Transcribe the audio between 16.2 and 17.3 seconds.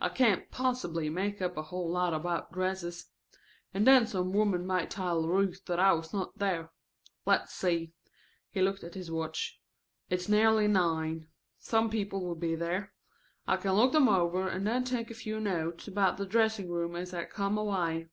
dressing room as I